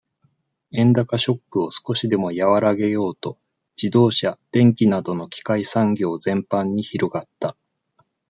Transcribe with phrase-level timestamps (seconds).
[0.71, 3.37] 円高ショックを少しでも和らげようと、
[3.79, 7.55] 自動車、電機などの機械産業全般に広がった。